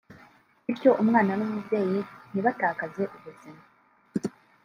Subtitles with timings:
[0.65, 1.99] bityo umwana n’umubyeyi
[2.31, 3.61] ntibatakaze ubuzima